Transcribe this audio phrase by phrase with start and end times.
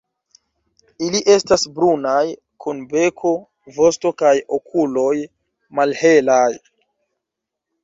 [1.07, 2.23] Ili estas brunaj,
[2.65, 3.35] kun beko,
[3.77, 5.15] vosto kaj okuloj
[5.81, 6.51] malhelaj.